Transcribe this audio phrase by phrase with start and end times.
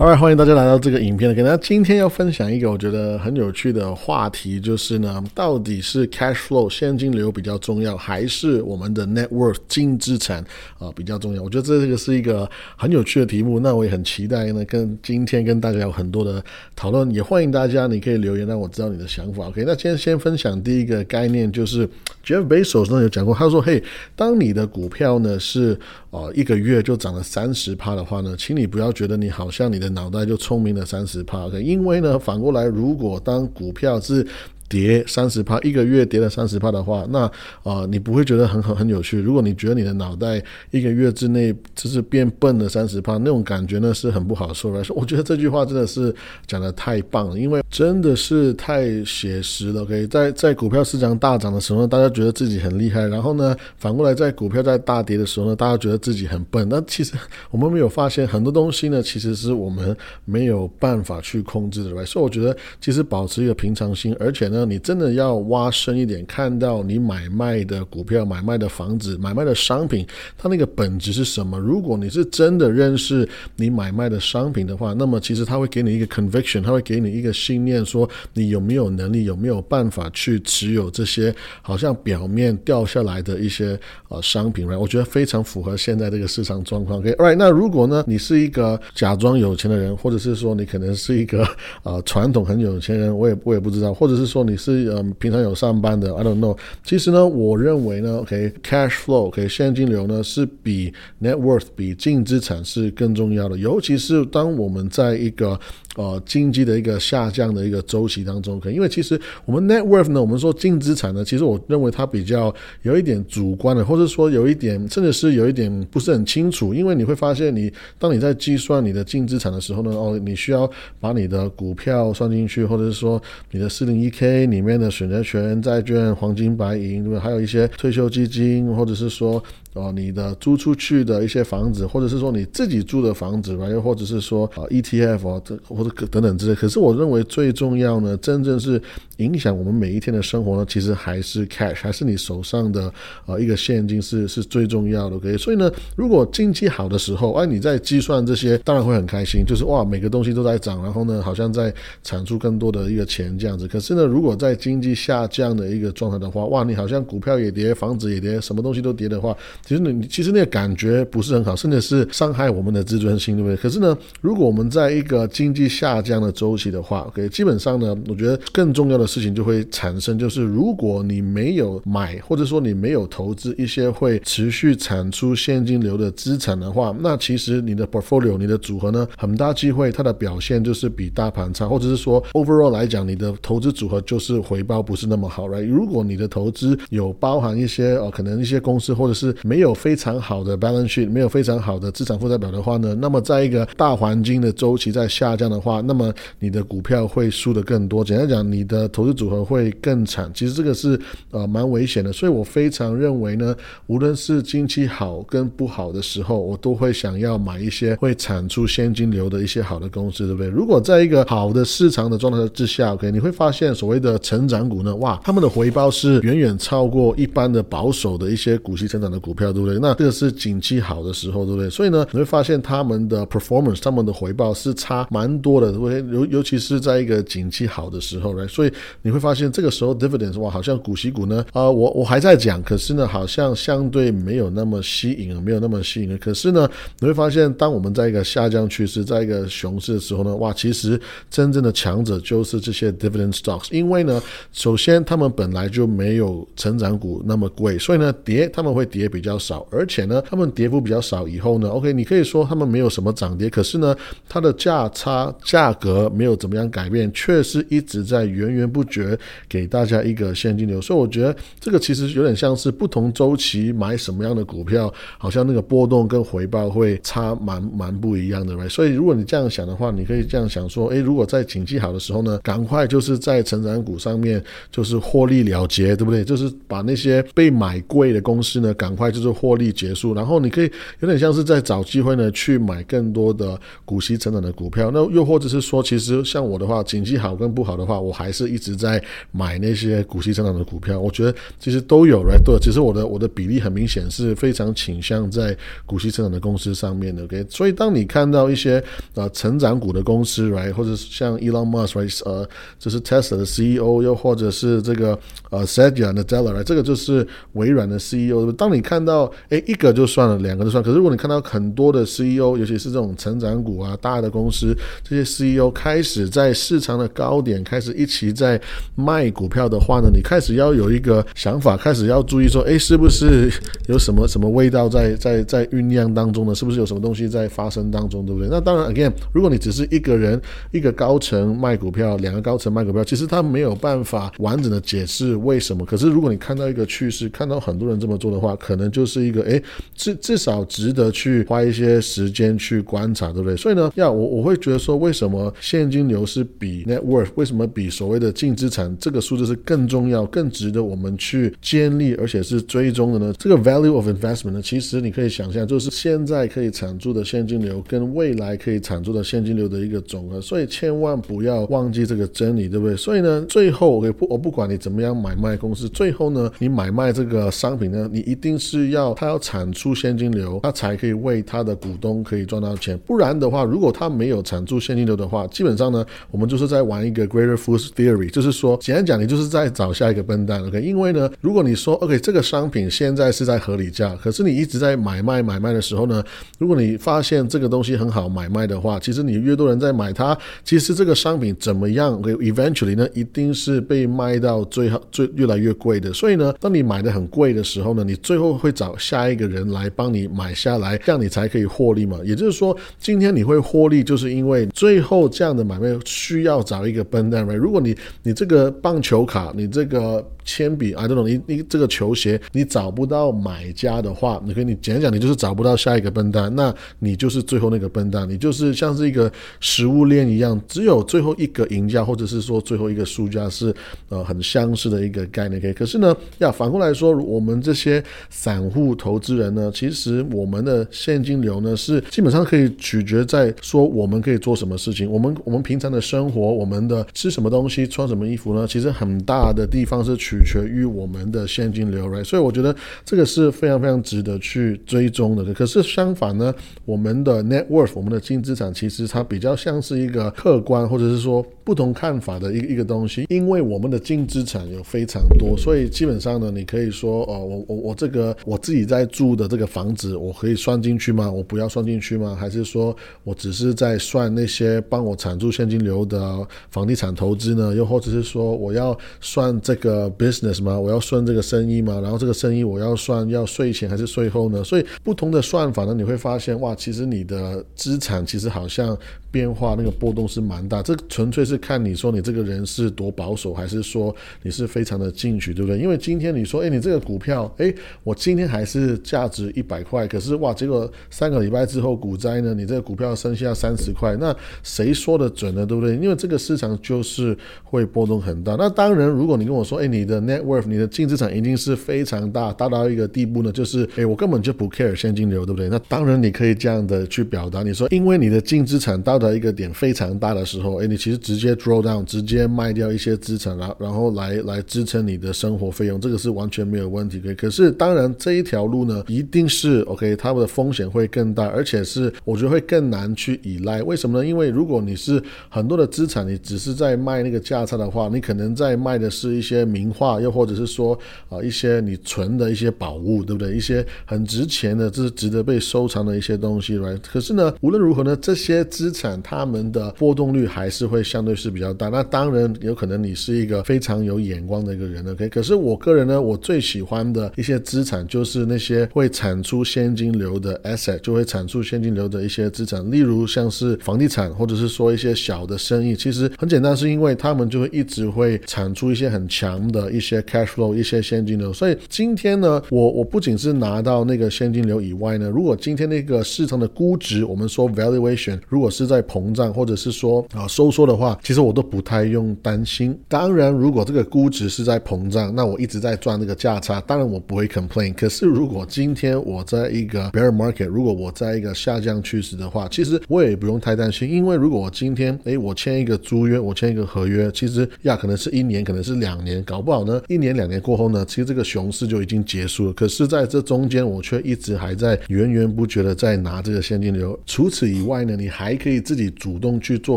[0.00, 1.34] 好，right, 欢迎大家来到这个影片。
[1.34, 10.42] 跟大家今天要分享一个我觉得很有趣的话题，就是呢，到底是 cash flow 现金流比较重要，还是我们的 net worth 净资产
[10.78, 11.42] 啊比较重要？
[11.42, 13.60] 我觉得这个是一个很有趣的题目。
[13.60, 16.42] 那我也很期待呢，跟今天跟大家有很多的
[16.74, 17.10] 讨论。
[17.10, 19.48] 也欢迎大家，你可以留言让我知道你的想法。
[19.48, 21.86] OK，那今天先分享第一个概念，就是
[22.24, 23.84] Jeff Bezos 呢有讲过，他说：“嘿，
[24.16, 25.78] 当你的股票呢是
[26.08, 34.26] 呃一个月就涨了三十趴的话呢，请你不要觉得你好像你的。”脑袋就聪明了三十趴因为呢，反过来，如果当股票是。
[34.70, 37.30] 跌三十趴，一个月跌了三十趴的话，那
[37.64, 39.20] 啊，你不会觉得很很很有趣。
[39.20, 44.80] 如果你觉得你的脑袋一个月之内就是变笨了三十趴，那种感觉呢是很不好受的。
[44.94, 46.14] 我觉得这句话真的是
[46.46, 49.82] 讲的太棒了，因为真的是太写实了。
[49.82, 56.68] OK，在在股票市场大涨的时候呢，大家觉得自己很厉害，然后呢，反过来在股票在大跌的时候呢，大家觉得自己很笨。
[56.70, 57.14] 那其实
[57.50, 62.06] 我们没有发现很多东西呢，其实是我们没有办法去控制的。
[62.06, 64.59] 所以我觉得其实保持一个平常心，而且呢。
[64.64, 70.06] 你真的要挖深一点，看到你买卖的股票、买卖的房子、买卖的商品，
[70.38, 71.58] 它那个本质是什么？
[71.58, 84.78] 如果你是真的认识你买卖的商品的话，那么其实他会给你一个 conviction，他会给你一个信念，说你有没有能力、有没有办法去持有这些好像表面掉下来的一些呃商品，right？
[84.78, 86.98] 我觉得非常符合现在这个市场状况。
[86.98, 87.36] OK，right？
[87.36, 91.46] 那如果呢，你是一个假装有钱的人，或者是说你可能是一个
[91.82, 94.60] 呃传统很有钱人，我也我也不知道，或者是说你。
[94.60, 96.56] 是嗯，平常有上班的，I don't know。
[96.84, 103.56] 其实呢，我认为呢，OK，cash flow，OK，现金流呢是比 net worth，比净资产是更重要的。
[103.56, 105.58] 尤其是当我们在一个
[105.96, 116.74] 呃经济的一个下降的一个周期当中，可因为其实我们 net worth 呢，我们说净资产呢，其实我认为它比较有一点主观的，或者说有一点，甚至是有一点不是很清楚。
[116.74, 124.40] 因为你会发现，你当你在计算你的净资产的时候呢，哦，你需要把你的股票算进去，或者是说你的四零一 K。
[124.50, 127.20] 里面的选择权、债券、黄金、白银，对吧？
[127.20, 129.42] 还有一些退休基金，或者是说。
[129.74, 136.54] 哦，你的租出去的一些房子，或者是说你自己住的房子吧，又或者是说啊 ETF 啊，这或者等等之类。
[136.56, 138.82] 可是我认为最重要呢，真正是
[139.18, 142.92] 影响我们每一天的生活呢，其实还是 cash，还是你手上的
[143.26, 145.14] 啊一个现金是是最重要的。
[145.14, 153.68] OK，所以呢，如果经济好的时候，哎，你在计算这些，当然会很开心，就是哇，每个东西都在涨，然后呢，好像在产出更多的一个钱这样子。
[153.68, 159.36] 可是呢，如果在经济下降的一个状态的话，哇，你好像股票也跌，房子也跌，什么东西都跌的话。
[159.64, 163.56] 其实你其实那个感觉不是很好，甚至是伤害我们的自尊心，对不对？
[163.56, 185.66] 可是呢，如果我们在一个经济下降的周期的话，OK，基本上呢，我觉得更重要的事情就会产生，就是如果你没有买，或者说你没有投资一些会持续产出现金流的资产的话，那其实你的 portfolio、你的组合呢，很大机会它的表现就是比大盘差，或者是说 overall 来讲，你的投资组合就是回报不是那么好，right？
[185.66, 198.04] 如果你的投资有包含一些哦，可能一些公司或者是没有非常好的 balance sheet 没有非常好的资产负债表的话呢，那么在一个大环境的周期在下降的话，那么你的股票会输的更多。
[198.04, 200.30] 简单讲，你的投资组合会更惨。
[200.32, 200.96] 其实这个是
[201.32, 203.52] 呃蛮危险的，所以我非常认为呢，
[203.88, 210.48] 无论是经济好跟不好的时候，我都会想要买一些会产出现金流的一些好的公司，对不对？
[210.48, 219.78] 如果在一个好的市场的状态之下，OK，你会发现所谓的成长股呢，哇，他们的回报是远远超过一般的保守的一些股息成长的股，对不对？
[219.78, 221.70] 那这个是景气好的时候，对不对？
[221.70, 226.04] 所以呢，你会发现他们的 performance，他们的回报是差蛮多的，对？
[226.12, 236.18] 尤尤其是在一个景气好的时候，来，所以你会发现这个时候 dividends 哇，好像股息股呢，啊，我我还在讲，可是呢，好像相对没有那么吸引啊，没有那么吸引。
[236.18, 236.68] 可是呢，
[236.98, 244.20] 你会发现，当我们在一个下降趋势，在一个熊市的时候呢，哇，其实真正的强者就是这些 dividend stocks，因为呢，
[244.52, 249.64] 首先他们本来就没有成长股那么贵，所以呢，跌他们会跌比较较少。
[249.70, 253.94] 而且呢，他们跌幅比较少，以后呢，OK，你可以说他们没有什么涨跌，可是呢，
[254.28, 259.16] 它的价差价格没有怎么样改变，却是一直在源源不绝
[259.48, 260.80] 给大家一个现金流。
[260.80, 268.68] 所以我觉得这个其实有点像是不同周期买什么样的股票，好像那个波动跟回报会差蛮蛮不一样的，right？
[268.68, 276.24] 所以如果你这样想的话，你可以这样想说，诶，如果在景气好的时候呢，赶快就是在成长股上面就是获利了结，对不对？
[276.24, 279.19] 就是把那些被买贵的公司呢，赶快就。
[279.20, 280.70] 就是获利结束，然后你可以
[281.00, 284.90] 有点像是在找机会呢去买更多的股息成长的股票。
[284.92, 289.02] 那又或者是说，其实像我的话，景气好跟不好的话，我还是一直在
[289.32, 290.98] 买那些股息成长的股票。
[290.98, 292.42] 我觉得其实都有，right？
[292.44, 297.24] 对，其实我的我的比例很明显是非常倾向在股息成长的公司上面的。
[297.24, 298.82] OK，所以当你看到一些
[299.14, 305.18] 呃成长股的公司，right，或者像 Elon Musk，right，呃，就是 Tesla 的 CEO，又或者是这个
[305.50, 308.50] 呃 Satya Nadella，right，这个就是微软的 CEO。
[308.52, 314.72] 当你看到到哎一个就算了，两个就算，可是如果你看到很多的 CEO，尤其是这种成长股啊大的公司，
[315.02, 318.60] 这些 CEO 开始在市场的高点开始一起在
[318.94, 323.50] 卖股票的话呢，你开始要有一个想法，开始要注意说，哎，是不是
[323.88, 326.54] 有什么什么味道在在在酝酿当中呢？
[326.54, 328.48] 是不是有什么东西在发生当中，对不对？
[328.48, 330.40] 那当然，again，如果你只是一个人
[330.70, 335.84] 一个高层卖股票，两个高层卖股票，其实他没有办法完整的解释为什么。
[335.84, 339.62] 可是如果你看到一个趋势，看到很多人这么做的话，可能就就是一个哎，
[339.94, 343.56] 至至少值得去花一些时间去观察，对不对？
[343.56, 353.32] 所以呢，要我我会觉得说，为什么现金流是比 net worth，为什么比所谓的净资产这个数字是更重要、更值得我们去建立，而且是追踪的呢？
[353.38, 360.38] 这个 value of investment 呢，其实你可以想象，就是现在可以产出的现金流跟未来可以产出的现金流的一个总和。
[360.42, 362.94] 所以千万不要忘记这个真理，对不对？
[362.94, 372.98] 所以呢，最后我不我不管你怎么样买卖公司，最后呢，你买卖这个商品呢，你一定是是要它要产出现金流，它才可以为它的股东可以赚到钱。
[373.06, 380.64] 不然的话，如果它没有产出现金流的话，基本上呢，我们就是在玩一个 greater fools theory，就是说，简单讲，你就是在找下一个笨蛋。
[380.66, 386.22] OK，因为呢，如果你说 OK，这个商品现在是在合理价，可是你一直在买卖买卖的时候呢，
[386.58, 396.12] 如果你发现这个东西很好买卖的话，其实你越多人在买它，其实这个商品怎么样，OK，eventually 呢，一定是被卖到最好最越来越贵的。
[396.12, 402.18] 所以呢，当你买的很贵的时候呢，你最后会找下一个人来帮你买下来，这样你才可以获利嘛。
[402.24, 407.46] 也就是说，今天你会获利，就是因为最后这样的买卖需要找一个笨蛋。
[407.46, 410.24] 如果你你这个棒球卡，你这个。
[410.42, 419.30] 铅笔啊，这种你你这个球鞋你找不到买家的话，你可以你简单讲，你就是找不到下一个笨蛋，那你就是最后那个笨蛋，你就是像是一个
[419.60, 423.72] 食物链一样，只有最后一个赢家或者是说最后一个输家是
[424.08, 425.60] 呃很相似的一个概念。
[425.60, 438.66] 可以，可是呢，要反过来说，我们这些散散户投资人呢，其实我们的现金流呢是基本上可以取决在说我们可以做什么事情，我们我们平常的生活，我们的吃什么东西，穿什么衣服呢？
[438.66, 440.38] 其实很大的地方是取。
[440.44, 442.24] 决于我们的现金流，right？
[442.24, 442.74] 所以我觉得
[443.04, 445.54] 这个是非常非常值得去追踪的。
[445.54, 446.52] 可是相反呢，
[446.84, 453.26] 我们的 net worth，我们的净资产，其实它比较像是一个客观或者是说不同看法的一一个东西。
[453.28, 461.30] 因为我们的净资产有非常多，所以基本上呢，你可以说，哦，我我我这个我自己在住的这个房子，我可以算进去吗？
[461.30, 462.34] 我不要算进去吗？
[462.34, 467.72] 还是说我只是在算那些帮我产出现金流的房地产投资呢？
[467.72, 470.76] 又或者是说我要算这个？business 吗？
[470.76, 472.00] 我要算这个生意吗？
[472.00, 474.64] 然后这个生意我要算要税前还是税后呢？
[474.64, 478.98] 所以不同的算法呢，你会发现哇，其实你的资产其实好像。
[479.32, 484.12] 变化那个波动是蛮大，这纯粹是看你说你这个人是多保守，还是说
[484.42, 485.78] 你是非常的进取，对不对？
[485.78, 495.64] 因为今天你说，哎，你这个股票，哎，我今还是价值一百块，可是哇，结果三个礼拜之后股灾呢，你这个股票剩下三十块，那谁说的准呢？
[495.66, 495.96] 对不对？
[495.96, 498.56] 因为这个市场就是会波动很大。
[498.56, 505.68] 那当然，如果你跟我说，哎，你的 net worth，你的净资产一定是非常大，大到一个地步呢，就是哎，我根本就不 care 现金流，对不对？
[505.68, 517.34] 那当然你可以这样的去表达，你说，因为你的净资产到达一个点非常大的时候，哎，你其实直接 draw down，直接卖掉一些资产，然然后来来支撑你的生活费用，这个是完全没有问题的。
[517.34, 523.82] 可是当然这这一条路呢，一定是 OK，他们的风险会更大，而且是我觉得会更难去依赖。
[523.82, 524.24] 为什么呢？
[524.24, 530.96] 因为如果你是很多的资产，你只是在卖那个价差的话，你可能在卖的是一些名画，又或者是说
[531.28, 533.56] 啊一些你存的一些宝物，对不对？
[533.56, 537.00] 一些很值钱的，这是值得被收藏的一些东西，right？
[537.12, 541.88] 可是呢，无论如何呢，这些资产它们的波动率还是会相对是比较大。
[541.88, 545.28] 那当然有可能你是一个非常有眼光的一个人，OK。
[545.30, 555.96] 可是我个人呢，我最喜欢的一些资产就就是那些会产出现金流的 asset，就会产出现金流的一些资产，例如像是房地产，或者是说一些小的生意。
[555.96, 561.50] 其实很简单，是因为他们就会一直会产出一些很强的一些 cash flow，一些现金流。
[561.50, 569.50] 所以今天呢，我我不仅是拿到那个现金流以外呢，如果今天那个市场的估值，我们说 valuation，如果是在膨胀。
[569.54, 572.94] 或者是说啊收缩的话，其实我都不太用担心。
[573.08, 577.94] 当然，如果这个估值是在膨胀，那我一直在赚那个价差，当然我不会 complain。
[577.94, 592.72] 可是如果今天我在一个 bear market，如果我在一个下降趋势的话，其实我也不用太担心，因为如果我今天诶我签一个租约，我签一个合约，其实呀可能是一年，可能是两年，搞不好呢一年两年过后呢，其实这个熊市就已经结束了。
[592.72, 597.18] 可是在这中间，我却一直还在源源不绝的在拿这个现金流。
[597.24, 599.96] 除此以外呢，你还可以自己主动去做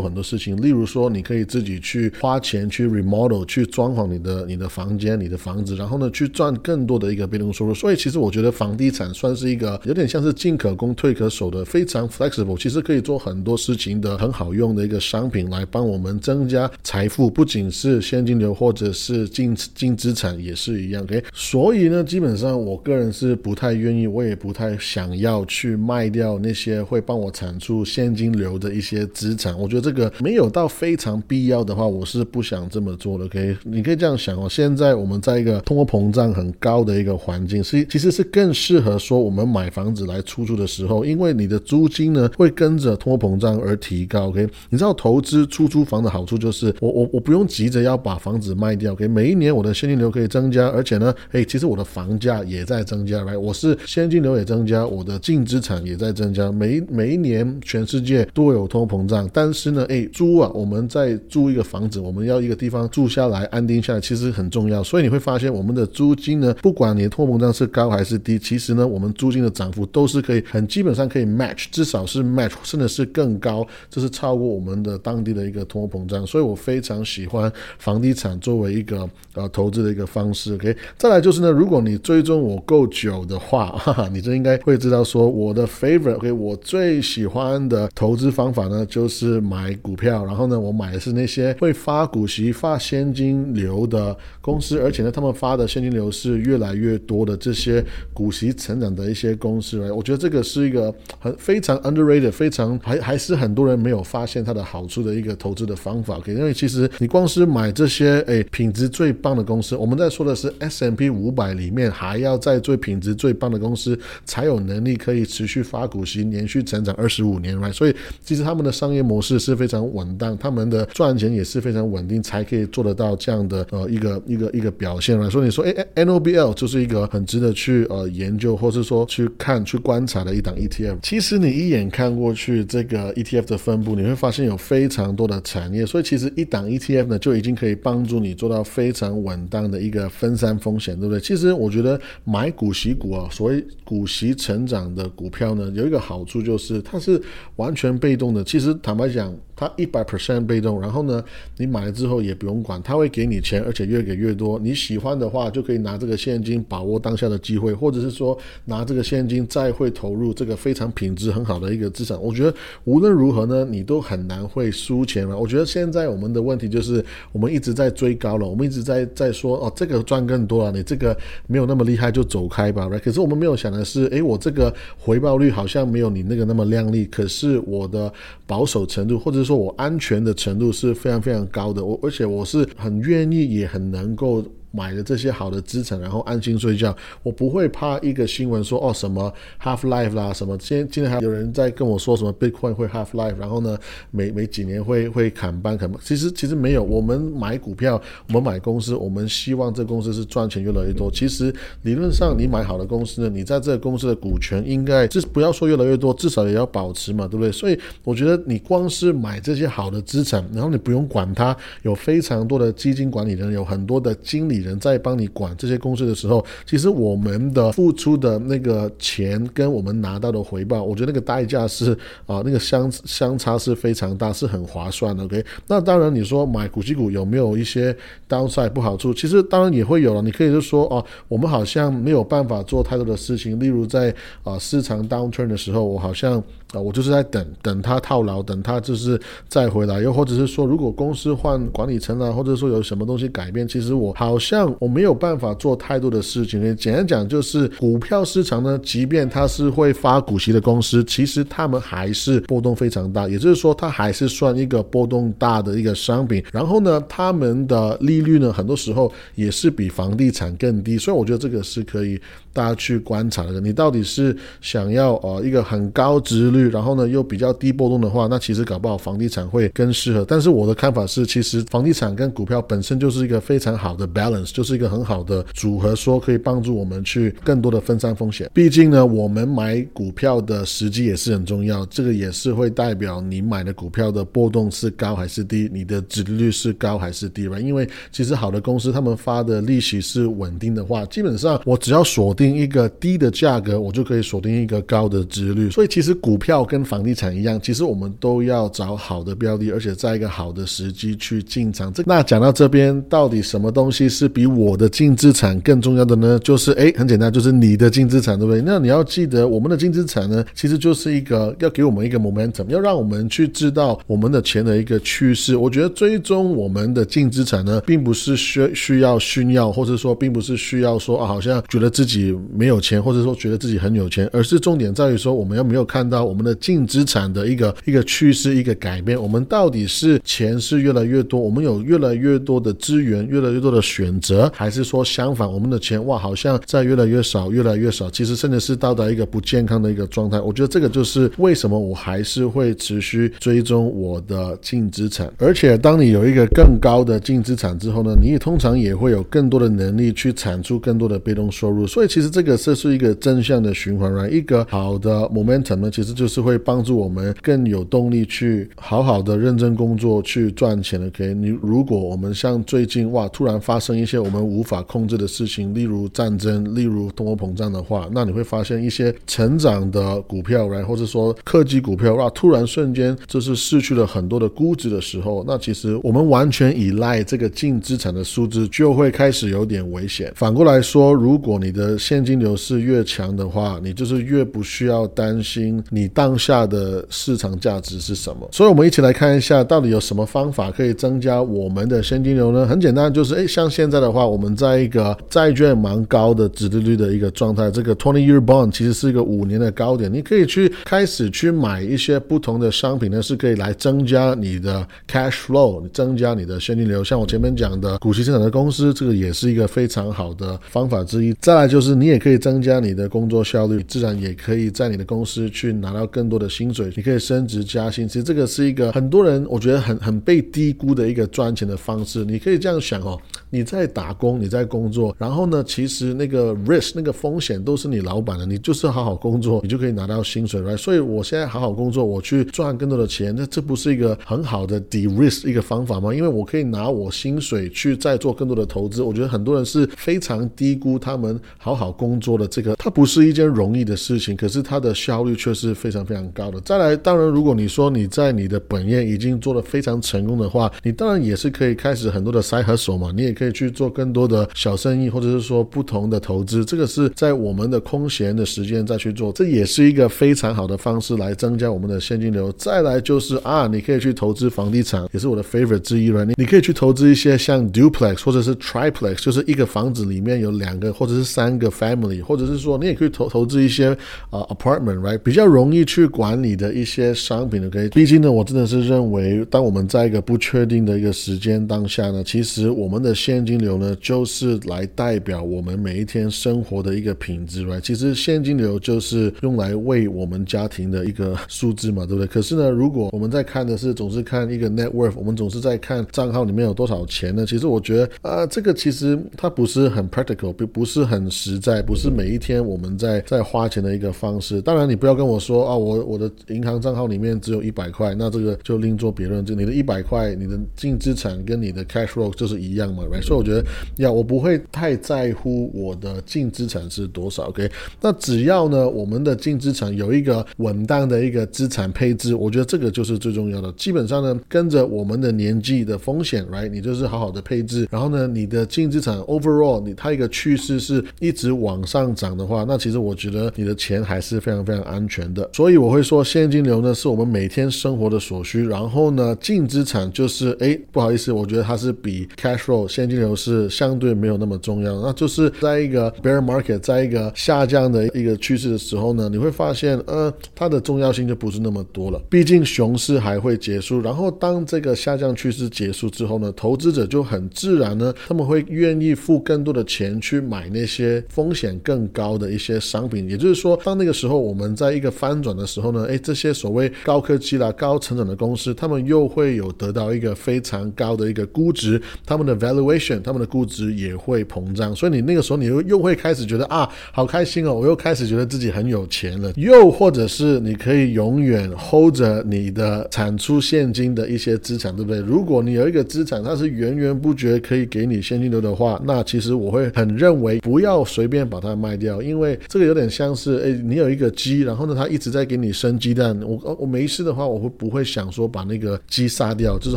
[0.00, 7.74] 很多事情，例如说你可以自己去花钱去 remodel，去装潢你的你的房间、你的房子，然后呢去赚更多的一个被动收入。
[7.74, 21.02] 所以其实我觉得房地产算是一个有点像是进可攻退可守的非常 flexible，其实可以做很多事情的很好用的一个商品来帮我们增加财富，不仅是现金流或者是净净资产也是一样。
[21.04, 29.58] OK，所以呢，基本上我个人是不太愿意，我也不太想要去卖掉那些会帮我产出现金流的一些资产。
[29.58, 33.24] 我觉得这个没有到非常必要的话，我是不想这么做的。
[33.26, 44.28] OK，你可以这样想哦，现在我们在一个通货膨胀很高的一个环境，是其实是更适合说我们买房子来出租的时候，因为你的租金呢会跟着通货膨胀而提高。
[44.28, 48.92] OK，你知道投资出租房的好处就是，我我我不用急着要把房子卖掉。
[48.92, 56.50] OK，每一年我的现金流可以增加，而且呢，哎，其实我的房价也在增加来我是现金流也增加，我的净资产也在增加。
[56.50, 64.82] 每每一年全世界都有通货膨胀，但是呢，哎，租啊，我们在租一个房子，我们要一个地方住下来安定下来，其实很重要。
[64.82, 76.24] 所以你会发现，我们的租金呢，不管你的通货膨胀是高还是低，其实呢，我们租金的涨幅都是可以很基本上可以 match，至少是 match，甚至是更高，这是超过我们的当地的一个通货膨胀。
[76.24, 80.54] 所以我非常喜欢房地产作为一个呃投资的一个方式。
[80.54, 90.24] OK，再来就是呢，如果你追踪我够久的话，哈哈，你就应该会知道说我的 favorite OK，我最喜欢的投资方法呢，就是买股票。
[90.24, 99.90] 然后呢，我买的是那些会发股息、发现金流的公司，而且呢，他们发的现金流是越来越多的这些些股息成长的一些公司来。
[99.90, 106.20] 我觉得这个是一个很非常 underrated，非常还还是很多人没有发现它的好处的一个投资的方法。
[106.26, 130.98] 因为其实你光是买这些哎品质最棒的公司，我们在说的是 S M P 五百里面还要在最品质最棒的公司才有能力可以持续发股息、连续成长二十五年来所以其实他们的商业模式是非常稳当，他们的赚钱也是非常稳定，才可以做得到这样的呃一个一个一个表现来所以你说，哎，N O B L 就是一个很值得去呃研究，或是说去看、去观察的一档 ETF。
[131.02, 141.20] 其实你一眼看过去，这个 ETF 的分布，你会发现有非常多的产业，所以其实一档 ETF 呢，就已经可以帮助你做到非常稳当的一个分散风险，对不对？
[141.20, 147.18] 其实我觉得买股息股啊，所谓股息成长的股票呢，有一个好处就是它是
[147.56, 148.42] 完全被动的。
[148.44, 149.34] 其实坦白讲。
[149.56, 151.22] 它一百 percent 被动，然后呢，
[151.56, 154.58] 你买了之后也不用管，它会给你钱，而且越给越多。
[154.58, 162.20] 你喜欢的话，就可以拿这个现金把握当下的机会，或者是说拿这个现金再会投入这个非常品质很好的一个资产。
[162.20, 165.38] 我觉得无论如何呢，你都很难会输钱了。
[165.38, 172.90] 我觉得现在我们的问题就是我们一直在追高了，我们一直在在说哦，这个赚更多了，你这个没有那么厉害就走开吧。
[173.04, 178.12] 可是我们没有想的是，诶，我这个回报率好像没有你那个那么靓丽，可是我的
[178.48, 179.43] 保守程度或者。
[179.44, 184.44] 说我安全的程度是非常非常高的，我而且我是很愿意，也很能够。
[184.74, 193.78] 买了这些好的资产，然后安心睡觉，我不会怕一个新闻说哦什么 half life 啦，什么今天今天还有人在跟我说什么 Bitcoin 会 half life，然后呢
[194.10, 201.08] 每每几年会会砍半砍半，其实其实没有，我们买股票，我们买公司，我们希望这公司是赚钱越来越多。
[201.08, 207.52] 其实理论上你买好的公司呢，你在这个公司的股权应该至不要说越来越多，至少也要保持嘛，对不对？
[207.52, 214.63] 所以我觉得你光是买这些好的资产，然后你不用管它，有非常多的基金管理人，有很多的经理。
[214.64, 221.92] 人在帮你管这些公司的时候，其实我们的付出的那个钱跟我们拿到的回报，我觉得那个代价是
[222.26, 225.24] 啊，那个相相差是非常大，是很划算的。
[225.24, 227.94] OK，那当然你说买股息股有没有一些
[228.28, 229.12] downside 不好处？
[229.12, 230.22] 其实当然也会有了。
[230.22, 236.42] 你可以就说哦，我们好像没有办法做太多的事情，例如在啊市场 downturn 的时候，我好像。
[236.72, 246.76] 啊，我就是在等等他套牢，等他就是再回来，又或者是说，如果公司换管理层啊，或者说有什么东西改变，其实我好像我没有办法做太多的事情。
[246.76, 256.44] 简单讲，就是股票市场呢，即便它是会发股息的公司，其实他们还是波动非常大，也就是说，它还是算一个波动大的一个商品。
[256.52, 262.20] 然后呢，他们的利率呢，很多时候也是比房地产更低，所以我觉得这个是可以
[262.52, 263.60] 大家去观察的。
[263.60, 266.68] 你到底是想要呃一个很高值率？
[266.68, 270.24] 然后呢，又比较低波动的话，那其实搞不好房地产会更适合。
[270.28, 274.33] 但是我的看法是，其实房地产跟股票本身就是一个非常好的 balance。
[274.44, 278.50] 就是一个很好的组合，说可以帮助我们去更多的分散风险。
[278.54, 287.60] 毕竟呢，我们买股票的时机也是很重要，这个也是会代表你买的股票的波动是高还是低，你的利率是高还是低吧？
[287.60, 295.70] 因为其实好的公司他们发的利息是稳定的话，基本上我只要锁定一个低的价格，我就可以锁定一个高的值率。
[295.70, 301.92] 所以其实股票跟房地产一样，其实我们都要找好的标的，而且在一个好的时机去进场。
[301.92, 306.38] 这那讲到这边，到底什么东西是是比我的净资产更重要的呢？
[306.38, 308.62] 就是哎，很简单，就是你的净资产，对不对？
[308.64, 315.56] 那你要记得，我们的净资产呢，其实就是一个要给我们一个 momentum，要让我们去知道我们的钱的一个趋势。
[315.56, 329.20] 我觉得追踪我们的净资产呢，并不是需需要炫耀，或者说并不是需要说啊，好像觉得自己没有钱，或者说觉得自己很有钱，而是重点在于说，我们要没有看到我们的净资产的一个一个趋势，一个改变。
[329.20, 340.40] 我们到底是钱是越来越多，我们有越来越多的资源，越来越多的选择，还是说相反，我们的钱哇，好像在越来越少，越来越少，其实甚至是到达一个不健康的一个状态。
[340.40, 351.86] 我觉得这个就是为什么我还是会持续追踪我的净资产，而且当你有一个更高的净资产之后呢，你也通常也会有更多的能力去产出更多的被动收入。
[351.86, 354.30] 所以其实这个这是一个正向的循环，right？
[354.30, 361.06] 一个好的 momentum 呢，其实就是会帮助我们更有动力去好好的认真工作去赚钱的。
[361.06, 380.30] OK，你如果我们像最近哇，突然发生一一些我们无法控制的事情，例如战争，例如通货膨胀的话，那你会发现一些成长的股票，然或者说科技股票那，突然瞬间就是失去了很多的估值的时候，那其实我们完全依赖这个净资产的数字就会开始有点危险。
[380.36, 388.46] 反过来说，如果你的现金流是越强的话，你就是越不需要担心你当下的市场价值是什么。
[388.52, 392.66] 所以，我们一起来看一下，到底有什么方法可以增加我们的现金流呢？
[392.66, 407.04] 很简单，就是诶，像现在在的话，我们在一个债券蛮高的殖利率的一个状态，这个 twenty year bond 其实是一个五年的高点，你可以去开始去买一些不同的商品呢，是可以来增加你的 cash flow，增加你的现金流。
[407.04, 411.32] 像我前面讲的股息生产的公司，这个也是一个非常好的方法之一。
[411.34, 418.08] 再来就是你也可以增加你的工作效率，自然也可以在你的公司去拿到更多的薪水，你可以升职加薪。
[418.08, 422.24] 其实这个是一个很多人我觉得很很被低估的一个赚钱的方式。
[422.24, 423.20] 你可以这样想哦，
[423.50, 436.14] 你在打工，你在工作，然后呢，其实那个 risk 那个风险都是你老板的，你就是好好工作，你就可以拿到薪水来所以我现在好好工作，我去赚更多的钱，那这不是一个很好的 de risk 一个方法吗？
[436.14, 439.02] 因为我可以拿我薪水去再做更多的投资。
[439.02, 446.60] 我觉得很多人是非常低估他们好好工作的这个，它不是一件容易的事情，可是它的效率却是非常非常高的。
[446.60, 456.64] 再来，当然，如果你说你在你的本业已经做得非常成功的话，你当然也是可以开始很多的 side hustle 嘛，你也可以去做更多的小生意，或者是说不同的投资。
[456.64, 462.50] 这个是在我们的空闲的时间再去做，这也是一个非常好的方式来增加我们的现金流。
[462.52, 466.24] 再来就是啊，你可以去投资房地产，也是我的 favorite 之一了。
[466.24, 473.88] 你你可以去投资一些像 duplex 或者是 triplex，就是一个房子里面有两个或者是三个 family，或者是说你也可以投投资一些
[474.30, 477.88] 啊 apartment，right，比较容易去管理的一些商品，OK。
[477.90, 487.80] 毕竟呢，我真的是认为，当我们在一个不确定的一个时间当下呢，其实我们的现金流流呢，就是来代表我们每一天生活的一个品质嘛。
[487.80, 492.26] 其实现金流就是用来为我们家庭的一个数字嘛，对不对？
[492.26, 497.46] 可是呢，如果我们在看的是总是看一个 net worth，我们总是在看账号里面有多少钱呢？
[497.46, 504.60] 其实我觉得啊，这个其实它不是很 practical，不不是很实在，不是每一天我们在在花钱的一个方式。
[504.60, 509.44] 当然，你不要跟我说啊，我我的银行账号里面只有一百块，那这个就另作别论。
[509.44, 513.20] 就你的一百块，你的净资产跟你的 cash flow 就是一样嘛，right？
[513.20, 513.53] 所以我觉得
[513.96, 517.70] 呀，我不会太在乎我的净资产是多少，OK？
[518.00, 523.70] 那只要呢，我们的净资产有一个稳当的一个资产配置，我觉得这个就是最重要的。
[523.72, 526.68] 基本上呢，跟着我们的年纪的风险，right？
[526.68, 535.48] 你就是好好的配置，然后呢，你的净资产 overall 你它一个趋势是一直往上涨的话，那其实我觉得你的钱还是非常非常安全的。
[535.52, 545.00] 所以我会说，现金流呢是我们每天生活的所需，然后呢，净资产就是哎，不好意思，我觉得它是比 cash flow 现金流是相对没有那么重要。
[545.00, 552.20] 那就是在一个 bear market，在一个下降的一个趋势的时候呢，你会发现，呃，它的重要性就不是那么多了。
[552.28, 563.28] 毕竟熊市还会结束，然后当这个下降趋势结束之后呢，投资者就很自然呢，他们会愿意付更多的钱去买那些风险更高的一些商品。
[563.28, 573.20] 也就是说，当那个时候我们在一个翻转的时候呢，哎，这些所谓高科技啦、高成长的公司，他们又会有得到一个非常高的一个估值，他们的 valuation。
[573.24, 579.52] 他们的估值也会膨胀，所以你那个时候你又又会开始觉得啊，好开心哦，我又开始觉得自己很有钱了。
[579.56, 585.20] 又或者是你可以永远 hold 着你的产出现金的一些资产，对不对？
[585.20, 599.96] 如果你有一个资产，它是源源不绝可以给你现金流的话，那其实我会很认为不要随便把它卖掉，因为这个有点像是，哎，你有一个鸡，然后呢，它一直在给你生鸡蛋，我我没事的话，我会不会想说把那个鸡杀掉，就是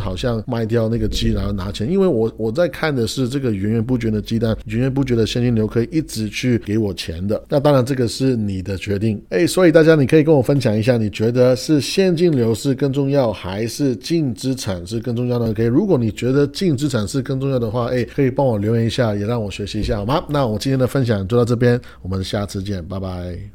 [0.00, 7.42] 好像卖掉那个鸡然后拿钱，因为我我在看的是这个源源不绝的鸡蛋，源源不绝的现金流可以一直去给我钱的。
[7.48, 15.52] 那当然这个是你的决定，哎，所以大家你可以跟我分享一下，你觉得是现金流是更重要，还是净资产是更重要的？
[15.52, 20.22] 可以，如果你觉得净资产是更重要的话，哎，可以帮我留言一下，也让我学习一下好吗？
[20.28, 23.38] 那我今天的分享就到这边，我们下次见，拜拜。